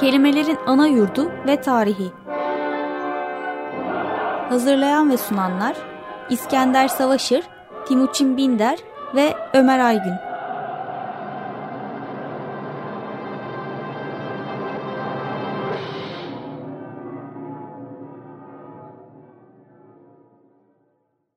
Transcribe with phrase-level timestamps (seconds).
[0.00, 2.12] Kelimelerin ana yurdu ve tarihi.
[4.48, 5.76] Hazırlayan ve sunanlar
[6.30, 7.44] İskender Savaşır,
[7.88, 8.78] Timuçin Binder
[9.14, 10.14] ve Ömer Aygün.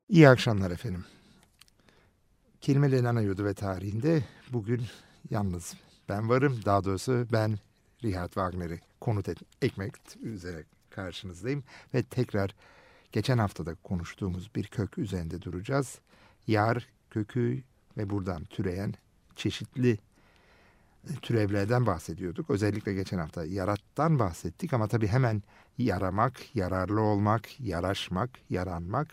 [0.09, 1.05] İyi akşamlar efendim.
[2.61, 4.83] Kelimelerin ana yurdu ve tarihinde bugün
[5.29, 5.73] yalnız
[6.09, 6.59] ben varım.
[6.65, 7.57] Daha doğrusu ben
[8.03, 11.63] Richard Wagner'i konut et, ekmek üzere karşınızdayım.
[11.93, 12.55] Ve tekrar
[13.11, 15.99] geçen haftada konuştuğumuz bir kök üzerinde duracağız.
[16.47, 17.63] Yar kökü
[17.97, 18.93] ve buradan türeyen
[19.35, 19.97] çeşitli
[21.21, 22.49] türevlerden bahsediyorduk.
[22.49, 25.43] Özellikle geçen hafta yarattan bahsettik ama tabii hemen
[25.77, 29.07] yaramak, yararlı olmak, yaraşmak, yaranmak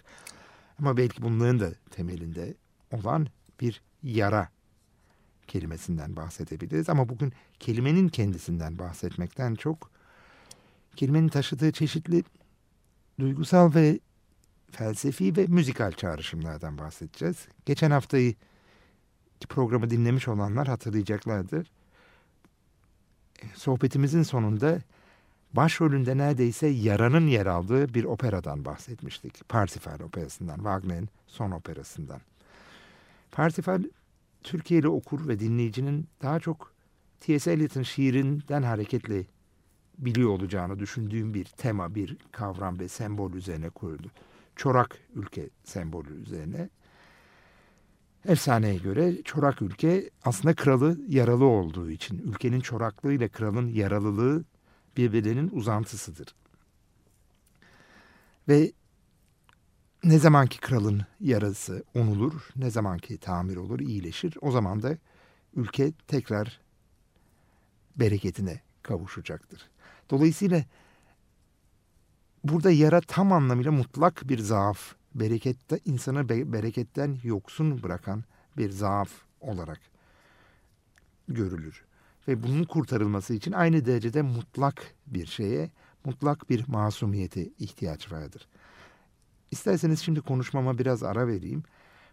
[0.79, 2.55] ama belki bunların da temelinde
[2.93, 3.27] olan
[3.61, 4.49] bir yara
[5.49, 6.89] kelimesinden bahsedebiliriz.
[6.89, 9.91] Ama bugün kelimenin kendisinden bahsetmekten çok
[10.97, 12.25] kelimenin taşıdığı çeşitli
[13.21, 13.99] duygusal ve
[14.71, 17.49] felsefi ve müzikal çağrışımlardan bahsedeceğiz.
[17.67, 18.35] Geçen haftayı
[19.49, 21.71] programı dinlemiş olanlar hatırlayacaklardır.
[23.55, 24.79] Sohbetimizin sonunda
[25.53, 29.49] başrolünde neredeyse yaranın yer aldığı bir operadan bahsetmiştik.
[29.49, 32.21] Parsifal operasından, Wagner'in son operasından.
[33.33, 33.83] Parsifal
[34.45, 36.73] Türkiye'li okur ve dinleyicinin daha çok
[37.21, 37.53] T.S.
[37.53, 39.25] Eliot'ın şiirinden hareketle
[39.99, 44.11] biliyor olacağını düşündüğüm bir tema, bir kavram ve sembol üzerine kuruldu.
[44.57, 46.69] Çorak ülke sembolü üzerine.
[48.29, 54.45] Efsaneye göre çorak ülke aslında kralı yaralı olduğu için ülkenin çoraklığı ile kralın yaralılığı
[54.97, 56.35] birbirlerinin uzantısıdır.
[58.49, 58.73] Ve
[60.05, 64.99] ne zamanki kralın yarası onulur, ne zamanki tamir olur, iyileşir, o zaman da
[65.57, 66.61] ülke tekrar
[67.97, 69.71] bereketine kavuşacaktır.
[70.11, 70.65] Dolayısıyla
[72.45, 78.25] burada yara tam anlamıyla mutlak bir zaaf, berekette insanı be bereketten yoksun bırakan
[78.57, 79.11] bir zaaf
[79.41, 79.81] olarak
[81.29, 81.85] görülür.
[82.29, 85.71] Ve bunun kurtarılması için aynı derecede mutlak bir şeye,
[86.05, 88.49] mutlak bir masumiyete ihtiyaç vardır.
[89.55, 91.63] İsterseniz şimdi konuşmama biraz ara vereyim.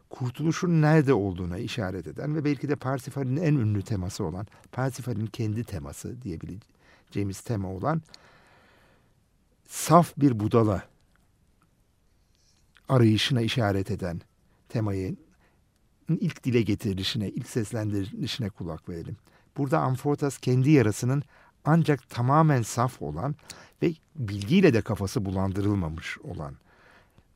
[0.09, 5.63] Kurtuluşun nerede olduğuna işaret eden ve belki de Parsifal'in en ünlü teması olan, Parsifal'in kendi
[5.63, 8.01] teması diyebileceğimiz tema olan
[9.67, 10.83] saf bir budala
[12.89, 14.21] arayışına işaret eden
[14.69, 15.15] temayı
[16.09, 19.17] ilk dile getirilişine, ilk seslendirilişine kulak verelim.
[19.57, 21.23] Burada Amfortas kendi yarasının
[21.65, 23.35] ancak tamamen saf olan
[23.81, 26.55] ve bilgiyle de kafası bulandırılmamış olan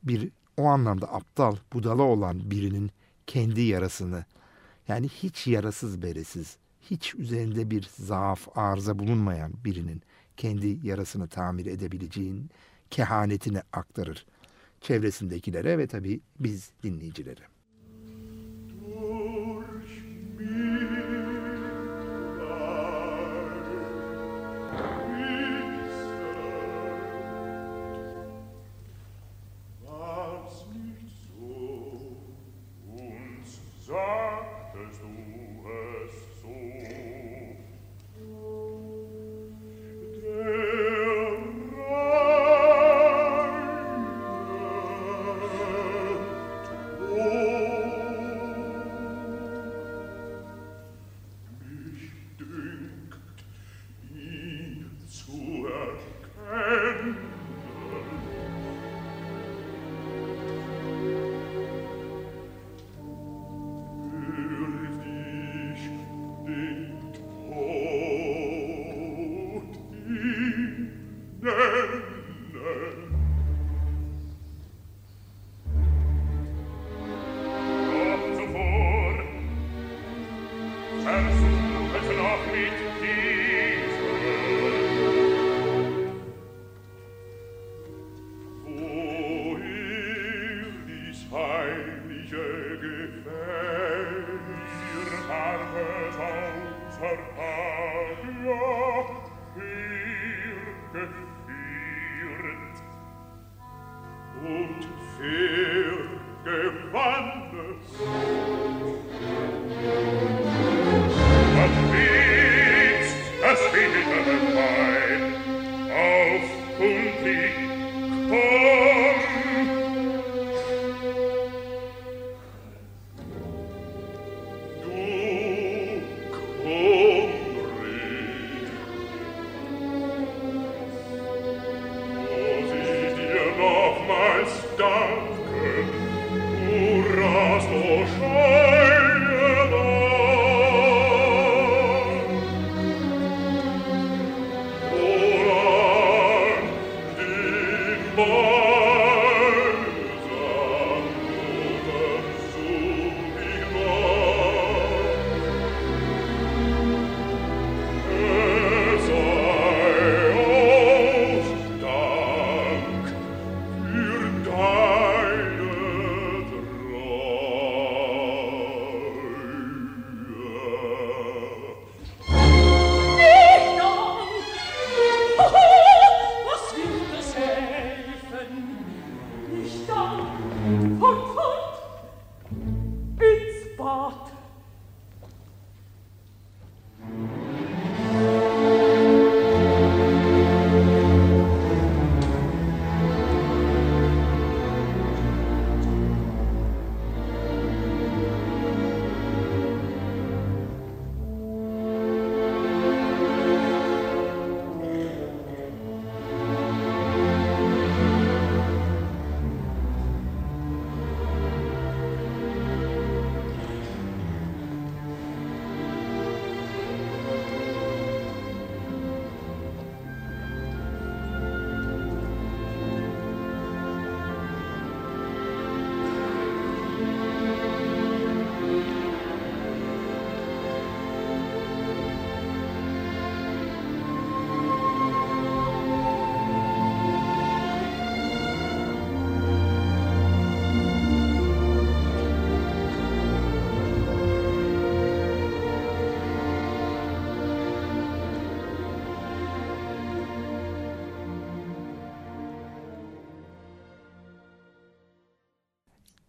[0.06, 2.90] bir o anlamda aptal, budala olan birinin
[3.26, 4.24] kendi yarasını
[4.88, 6.56] yani hiç yarasız beresiz,
[6.90, 10.02] hiç üzerinde bir zaaf, arıza bulunmayan birinin
[10.36, 12.50] kendi yarasını tamir edebileceğin
[12.90, 14.26] kehanetini aktarır
[14.80, 17.42] çevresindekilere ve tabii biz dinleyicilere.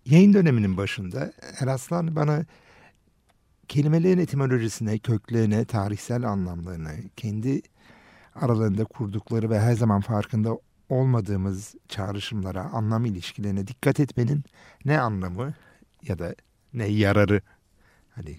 [0.10, 2.46] Yayın döneminin başında Eraslan bana
[3.68, 7.62] kelimelerin etimolojisine, köklerine, tarihsel anlamlarına, kendi
[8.36, 10.58] aralarında kurdukları ve her zaman farkında
[10.90, 14.44] olmadığımız çağrışımlara, anlam ilişkilerine dikkat etmenin
[14.86, 15.54] ne anlamı
[16.04, 16.36] ya da
[16.74, 17.42] ne yararı
[18.10, 18.38] hani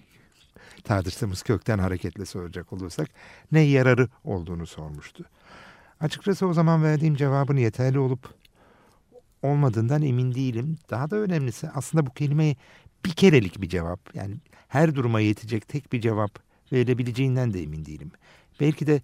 [0.83, 3.09] tartıştığımız kökten hareketle soracak olursak
[3.51, 5.25] ne yararı olduğunu sormuştu.
[5.99, 8.39] Açıkçası o zaman verdiğim cevabın yeterli olup
[9.41, 10.77] olmadığından emin değilim.
[10.89, 12.55] Daha da önemlisi aslında bu kelimeye
[13.05, 14.35] bir kerelik bir cevap yani
[14.67, 16.39] her duruma yetecek tek bir cevap
[16.71, 18.11] verilebileceğinden de emin değilim.
[18.59, 19.01] Belki de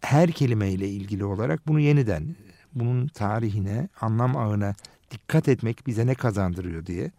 [0.00, 2.36] her kelimeyle ilgili olarak bunu yeniden
[2.74, 4.74] bunun tarihine, anlam ağına
[5.10, 7.10] dikkat etmek bize ne kazandırıyor diye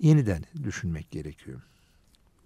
[0.00, 1.60] yeniden düşünmek gerekiyor.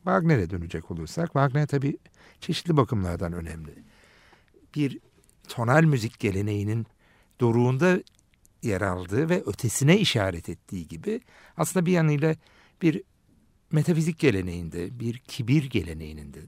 [0.05, 1.99] Wagner'e dönecek olursak, Wagner tabii
[2.41, 3.75] çeşitli bakımlardan önemli.
[4.77, 4.99] Bir
[5.49, 6.87] tonal müzik geleneğinin
[7.41, 8.03] doruğunda
[8.63, 11.21] yer aldığı ve ötesine işaret ettiği gibi
[11.57, 12.37] aslında bir yanıyla
[12.83, 13.03] bir
[13.73, 16.41] metafizik geleneğinde, bir kibir geleneğinin de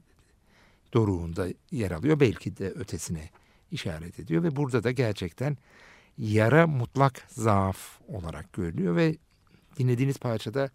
[0.93, 2.19] doruğunda yer alıyor.
[2.19, 3.29] Belki de ötesine
[3.71, 5.57] işaret ediyor ve burada da gerçekten
[6.17, 9.15] yara mutlak zaaf olarak görülüyor ve
[9.77, 10.69] dinlediğiniz parçada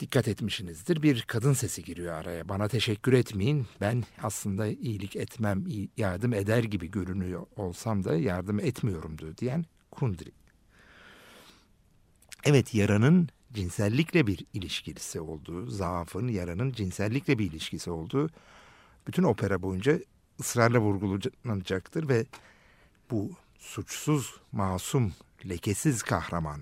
[0.00, 1.02] dikkat etmişsinizdir.
[1.02, 2.48] Bir kadın sesi giriyor araya.
[2.48, 3.66] Bana teşekkür etmeyin.
[3.80, 5.64] Ben aslında iyilik etmem,
[5.96, 10.30] yardım eder gibi görünüyor olsam da yardım etmiyorumdu diyen Kundry.
[12.44, 18.30] Evet yaranın cinsellikle bir ilişkisi olduğu, zaafın, yaranın cinsellikle bir ilişkisi olduğu
[19.06, 19.98] bütün opera boyunca
[20.40, 22.26] ısrarla vurgulanacaktır ve
[23.10, 25.12] bu suçsuz, masum,
[25.48, 26.60] lekesiz kahraman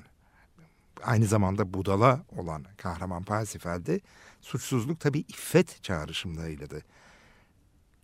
[1.02, 4.00] aynı zamanda budala olan kahraman Parsifal'de
[4.40, 6.76] suçsuzluk tabi iffet çağrışımlarıyla da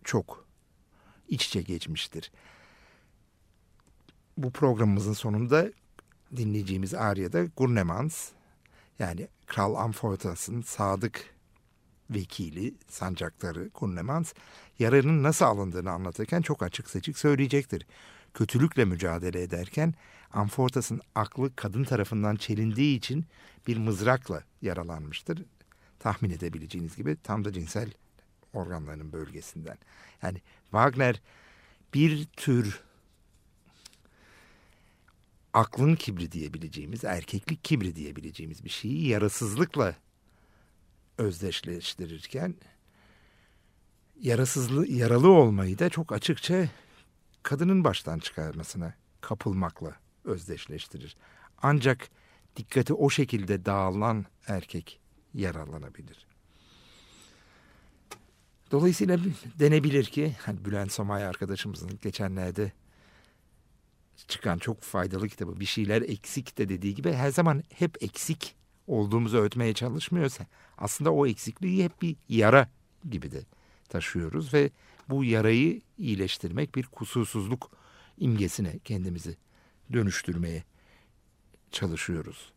[0.03, 0.45] çok
[1.27, 2.31] iç içe geçmiştir.
[4.37, 5.71] Bu programımızın sonunda
[6.35, 8.29] dinleyeceğimiz Arya'da Gurnemans
[8.99, 11.35] yani Kral Amfortas'ın sadık
[12.09, 14.33] vekili, sancaktarı Gurnemans
[14.79, 17.87] yararının nasıl alındığını anlatırken çok açık seçik söyleyecektir.
[18.33, 19.93] Kötülükle mücadele ederken
[20.33, 23.25] Amfortas'ın aklı kadın tarafından çelindiği için
[23.67, 25.45] bir mızrakla yaralanmıştır.
[25.99, 27.91] Tahmin edebileceğiniz gibi tam da cinsel
[28.53, 29.77] organlarının bölgesinden.
[30.23, 31.21] Yani Wagner
[31.93, 32.81] bir tür
[35.53, 39.95] aklın kibri diyebileceğimiz, erkeklik kibri diyebileceğimiz bir şeyi yarasızlıkla
[41.17, 42.55] özdeşleştirirken
[44.21, 46.69] yarasızlı yaralı olmayı da çok açıkça
[47.43, 51.17] kadının baştan çıkarmasına kapılmakla özdeşleştirir.
[51.61, 52.09] Ancak
[52.55, 54.99] dikkati o şekilde dağılan erkek
[55.33, 56.25] yaralanabilir.
[58.71, 59.19] Dolayısıyla
[59.59, 62.71] denebilir ki hani Bülent Somay arkadaşımızın geçenlerde
[64.27, 68.55] çıkan çok faydalı kitabı bir şeyler eksik de dediği gibi her zaman hep eksik
[68.87, 70.45] olduğumuzu ötmeye çalışmıyorsa
[70.77, 72.69] aslında o eksikliği hep bir yara
[73.09, 73.41] gibi de
[73.89, 74.71] taşıyoruz ve
[75.09, 77.71] bu yarayı iyileştirmek bir kusursuzluk
[78.17, 79.37] imgesine kendimizi
[79.93, 80.63] dönüştürmeye
[81.71, 82.51] çalışıyoruz.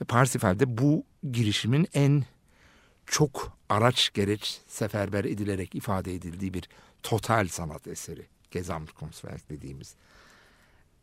[0.00, 2.24] Ve Parsifal'de bu girişimin en
[3.06, 6.68] çok araç gereç seferber edilerek ifade edildiği bir
[7.02, 8.26] total sanat eseri.
[8.50, 9.94] Gesamtkunstwerk dediğimiz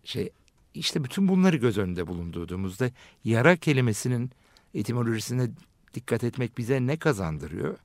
[0.04, 0.30] şey.
[0.74, 2.90] işte bütün bunları göz önünde bulundurduğumuzda
[3.24, 4.32] yara kelimesinin
[4.74, 5.50] etimolojisine
[5.94, 7.78] dikkat etmek bize ne kazandırıyor?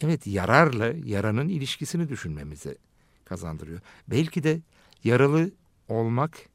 [0.00, 2.76] Evet yararla yaranın ilişkisini düşünmemize
[3.24, 3.80] kazandırıyor.
[4.08, 4.60] Belki de
[5.04, 5.50] yaralı
[5.88, 6.49] olmak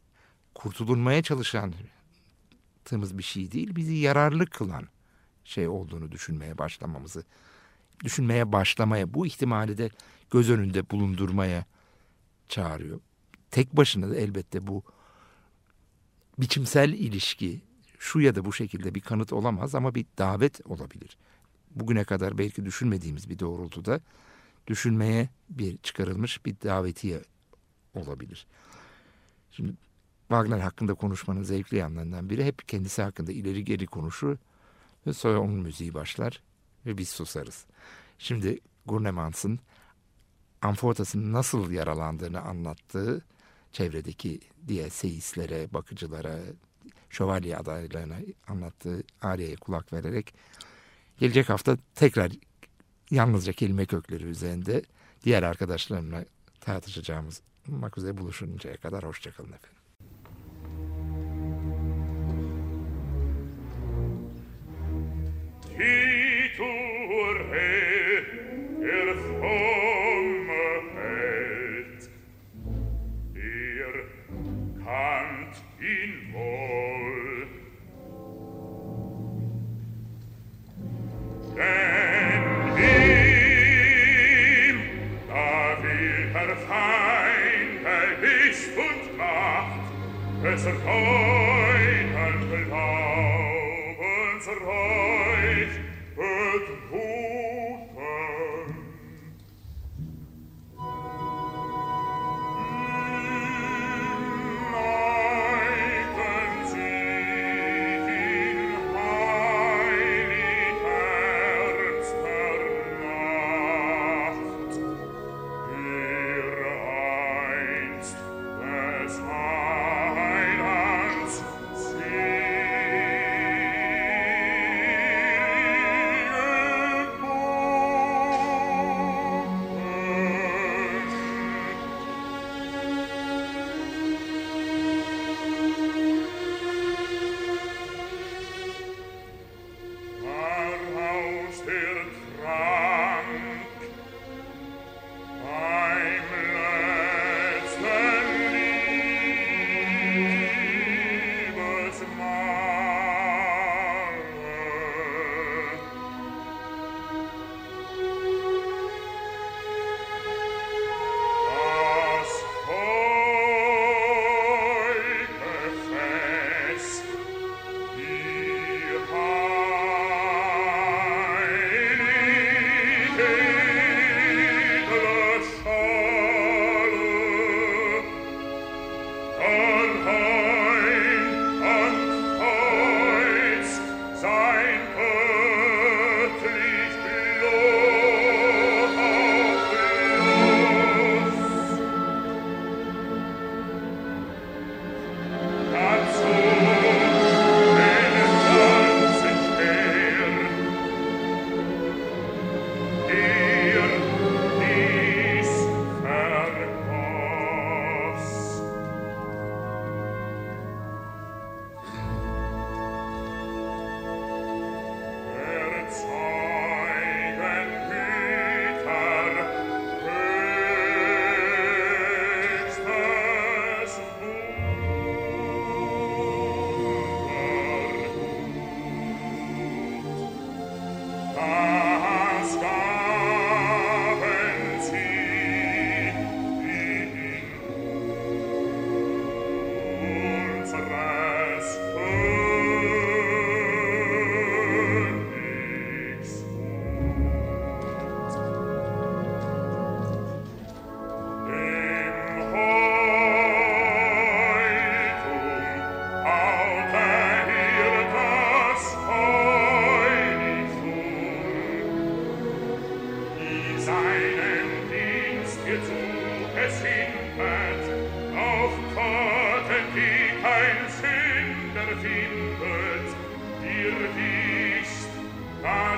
[0.56, 4.88] kurtulunmaya çalıştığımız bir şey değil, bizi yararlı kılan
[5.46, 7.24] şey olduğunu düşünmeye başlamamızı,
[8.04, 9.90] düşünmeye başlamaya, bu ihtimali de
[10.32, 11.66] göz önünde bulundurmaya
[12.50, 13.00] çağırıyor.
[13.52, 14.84] Tek başına da elbette bu
[16.40, 17.62] biçimsel ilişki
[18.00, 21.18] şu ya da bu şekilde bir kanıt olamaz ama bir davet olabilir.
[21.72, 24.02] Bugüne kadar belki düşünmediğimiz bir doğrultuda
[24.68, 27.22] düşünmeye bir çıkarılmış bir davetiye
[27.94, 28.48] olabilir.
[29.52, 29.74] Şimdi
[30.28, 34.38] Wagner hakkında konuşmanın zevkli yanlarından biri hep kendisi hakkında ileri geri konuşur
[35.08, 36.42] ve sonra onun müziği başlar
[36.86, 37.66] ve biz susarız.
[38.20, 39.60] Şimdi Gurnemans'ın
[40.62, 43.22] Amfortas'ın nasıl yaralandığını anlattığı
[43.72, 46.40] çevredeki diğer seyislere, bakıcılara,
[47.10, 48.16] şövalye adaylarına
[48.48, 50.34] anlattığı Arya'ya kulak vererek
[51.20, 52.32] gelecek hafta tekrar
[53.12, 54.84] yalnızca kelime kökleri üzerinde
[55.24, 56.26] diğer arkadaşlarımla
[56.62, 57.42] tartışacağımız
[57.98, 59.75] üzere buluşuncaya kadar hoşçakalın efendim.
[65.78, 66.15] He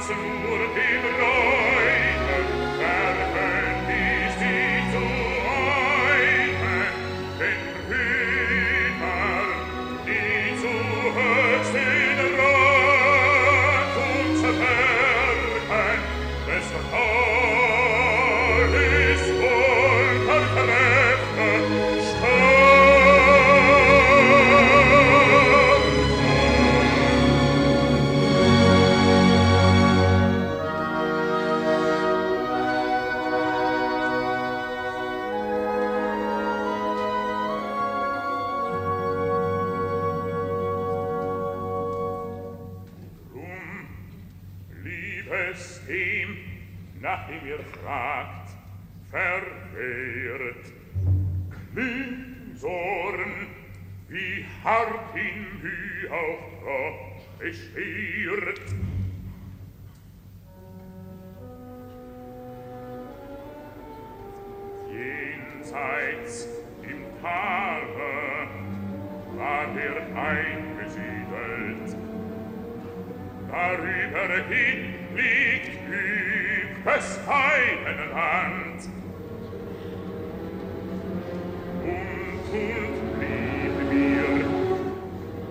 [0.08, 1.37] zum Mur dem Rot
[47.02, 48.50] nach ihm ihr fragt,
[49.12, 50.74] verwehret.
[51.74, 53.48] Klinsorn,
[54.10, 58.62] wie hart ihn wie auch Gott beschweret.
[64.92, 66.48] Jenseits
[66.82, 68.48] im Tale
[69.36, 71.98] war er eingesiedelt,
[73.52, 74.97] darüber hin
[76.88, 78.90] des feinen Hand.
[81.84, 84.46] Und und blieb mir,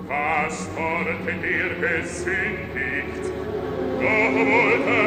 [0.09, 3.25] was dort in dir gesündigt,
[4.01, 5.06] doch wollte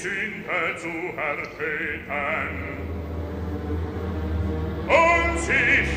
[0.00, 2.54] Sünde zu ertöten.
[4.86, 5.90] Und sich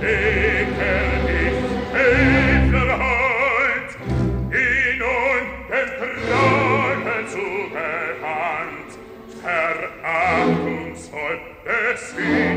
[0.00, 1.58] ekel ich
[1.92, 3.90] edler Heid,
[4.52, 5.90] ihn und dem
[6.28, 8.90] Trage zugewandt,
[9.42, 12.49] verachtungsvoll des Himmels.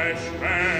[0.00, 0.79] has fed.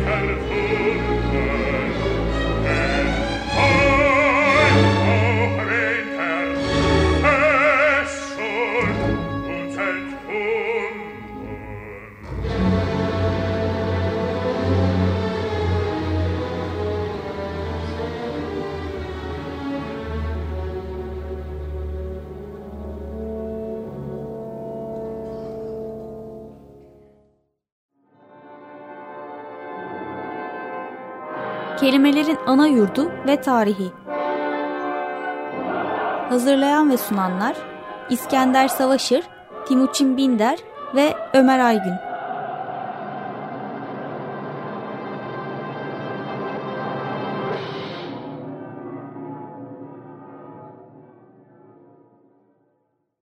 [31.81, 33.91] Kelimelerin ana yurdu ve tarihi.
[36.29, 37.55] Hazırlayan ve sunanlar
[38.09, 39.23] İskender Savaşır,
[39.67, 40.59] Timuçin Binder
[40.95, 42.10] ve Ömer Aygün.